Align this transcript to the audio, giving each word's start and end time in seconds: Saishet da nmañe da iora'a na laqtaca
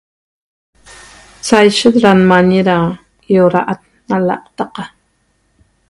Saishet 1.49 1.95
da 2.03 2.11
nmañe 2.19 2.59
da 2.67 2.75
iora'a 3.33 3.73
na 4.09 4.15
laqtaca 4.27 4.83